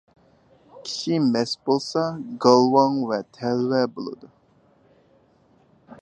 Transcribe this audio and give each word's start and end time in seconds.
كىشى 0.87 1.19
مەست 1.25 1.59
بولسا 1.69 2.05
گالۋاڭ 2.47 2.97
ۋە 3.13 3.19
تەلۋە 3.39 3.83
بولىدۇ. 3.99 4.33